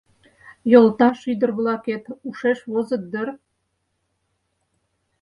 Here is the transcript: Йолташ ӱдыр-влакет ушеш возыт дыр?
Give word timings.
Йолташ 0.71 1.19
ӱдыр-влакет 1.31 2.03
ушеш 2.27 2.59
возыт 2.71 3.03
дыр? 3.11 3.29